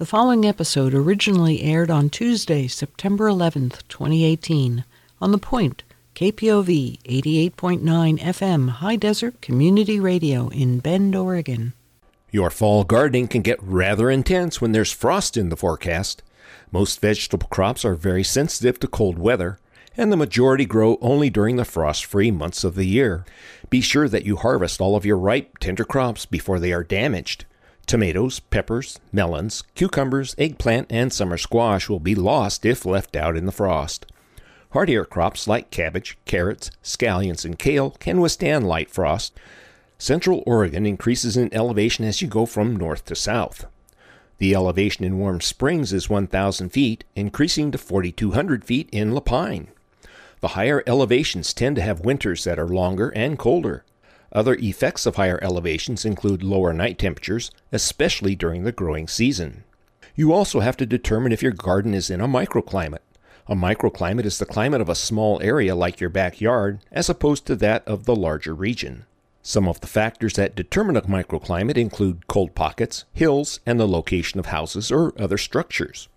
[0.00, 4.84] The following episode originally aired on Tuesday, September 11th, 2018,
[5.20, 5.82] on The Point,
[6.14, 11.72] KPOV 88.9 FM High Desert Community Radio in Bend, Oregon.
[12.30, 16.22] Your fall gardening can get rather intense when there's frost in the forecast.
[16.70, 19.58] Most vegetable crops are very sensitive to cold weather,
[19.96, 23.24] and the majority grow only during the frost free months of the year.
[23.68, 27.46] Be sure that you harvest all of your ripe, tender crops before they are damaged.
[27.88, 33.46] Tomatoes, peppers, melons, cucumbers, eggplant, and summer squash will be lost if left out in
[33.46, 34.04] the frost.
[34.72, 39.32] Hardier crops like cabbage, carrots, scallions, and kale can withstand light frost.
[39.96, 43.64] Central Oregon increases in elevation as you go from north to south.
[44.36, 49.68] The elevation in Warm Springs is 1,000 feet, increasing to 4,200 feet in La Pine.
[50.40, 53.86] The higher elevations tend to have winters that are longer and colder.
[54.32, 59.64] Other effects of higher elevations include lower night temperatures, especially during the growing season.
[60.14, 62.98] You also have to determine if your garden is in a microclimate.
[63.46, 67.56] A microclimate is the climate of a small area like your backyard, as opposed to
[67.56, 69.06] that of the larger region.
[69.42, 74.38] Some of the factors that determine a microclimate include cold pockets, hills, and the location
[74.38, 76.08] of houses or other structures.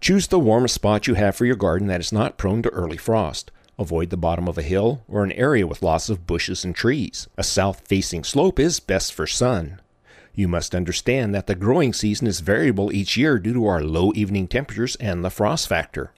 [0.00, 2.96] Choose the warmest spot you have for your garden that is not prone to early
[2.96, 3.50] frost.
[3.78, 7.28] Avoid the bottom of a hill or an area with lots of bushes and trees.
[7.36, 9.80] A south facing slope is best for sun.
[10.34, 14.12] You must understand that the growing season is variable each year due to our low
[14.14, 16.12] evening temperatures and the frost factor.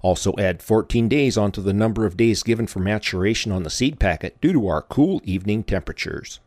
[0.00, 4.00] Also add 14 days onto the number of days given for maturation on the seed
[4.00, 6.40] packet due to our cool evening temperatures.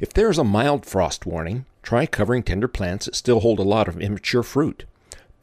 [0.00, 3.62] If there is a mild frost warning, try covering tender plants that still hold a
[3.62, 4.84] lot of immature fruit.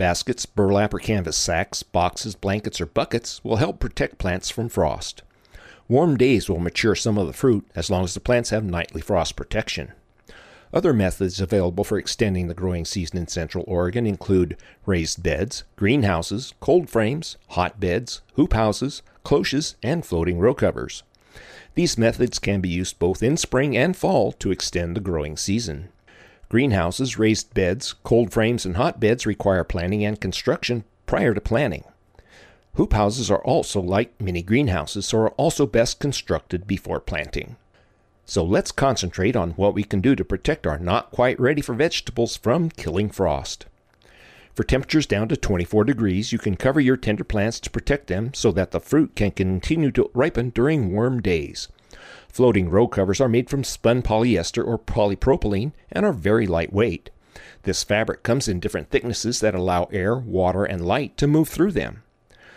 [0.04, 5.22] Baskets, burlap or canvas sacks, boxes, blankets, or buckets will help protect plants from frost.
[5.88, 9.00] Warm days will mature some of the fruit as long as the plants have nightly
[9.00, 9.94] frost protection.
[10.74, 16.54] Other methods available for extending the growing season in Central Oregon include raised beds, greenhouses,
[16.59, 21.04] cold frames, hotbeds, hoop houses, cloches, and floating row covers.
[21.76, 25.93] These methods can be used both in spring and fall to extend the growing season.
[26.50, 31.84] Greenhouses, raised beds, cold frames, and hotbeds require planning and construction prior to planting.
[32.76, 37.56] Hoop houses are also like mini greenhouses, so are also best constructed before planting.
[38.26, 41.76] So let's concentrate on what we can do to protect our not quite ready for
[41.76, 43.66] vegetables from killing frost.
[44.56, 48.34] For temperatures down to 24 degrees, you can cover your tender plants to protect them
[48.34, 51.68] so that the fruit can continue to ripen during warm days.
[52.34, 57.12] Floating row covers are made from spun polyester or polypropylene and are very lightweight.
[57.62, 61.74] This fabric comes in different thicknesses that allow air, water, and light to move through
[61.74, 62.02] them.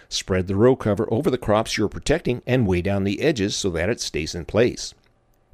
[0.08, 3.68] Spread the row cover over the crops you're protecting and weigh down the edges so
[3.68, 4.94] that it stays in place.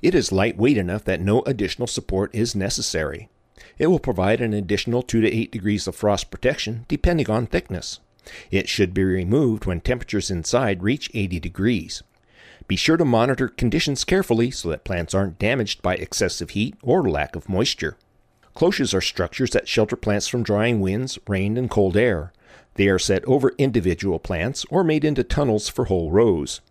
[0.02, 3.28] It is lightweight enough that no additional support is necessary.
[3.76, 7.98] It will provide an additional 2 to 8 degrees of frost protection depending on thickness.
[8.52, 12.04] It should be removed when temperatures inside reach 80 degrees.
[12.72, 17.06] Be sure to monitor conditions carefully so that plants aren't damaged by excessive heat or
[17.06, 17.98] lack of moisture.
[18.54, 22.32] Cloches are structures that shelter plants from drying winds, rain, and cold air.
[22.76, 26.62] They are set over individual plants or made into tunnels for whole rows.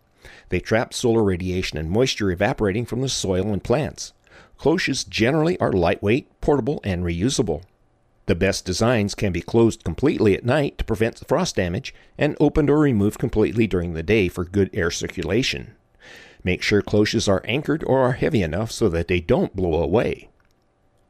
[0.50, 4.12] They trap solar radiation and moisture evaporating from the soil and plants.
[4.58, 7.62] Cloches generally are lightweight, portable, and reusable.
[8.26, 12.72] The best designs can be closed completely at night to prevent frost damage and opened
[12.72, 15.76] or removed completely during the day for good air circulation.
[16.44, 20.30] Make sure cloches are anchored or are heavy enough so that they don't blow away.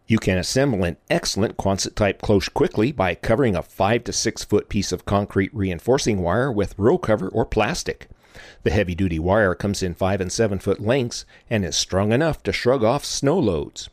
[0.07, 4.43] You can assemble an excellent Quonset type cloche quickly by covering a 5 to 6
[4.43, 8.09] foot piece of concrete reinforcing wire with row cover or plastic.
[8.63, 12.43] The heavy duty wire comes in 5 and 7 foot lengths and is strong enough
[12.43, 13.89] to shrug off snow loads.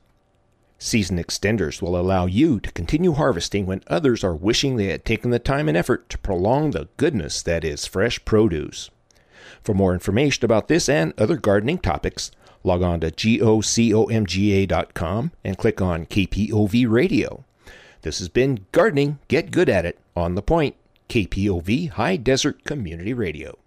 [0.76, 5.30] Season extenders will allow you to continue harvesting when others are wishing they had taken
[5.30, 8.90] the time and effort to prolong the goodness that is fresh produce.
[9.62, 12.30] For more information about this and other gardening topics,
[12.64, 14.62] log on to gocomga.com
[15.44, 17.44] and click on KPOV Radio.
[18.02, 20.76] This has been Gardening Get Good at It on the Point,
[21.08, 23.58] KPOV High Desert Community Radio.